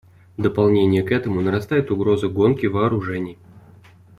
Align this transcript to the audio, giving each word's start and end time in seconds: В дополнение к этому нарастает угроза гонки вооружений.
В 0.35 0.41
дополнение 0.41 1.03
к 1.03 1.11
этому 1.11 1.41
нарастает 1.41 1.91
угроза 1.91 2.27
гонки 2.27 2.65
вооружений. 2.65 3.37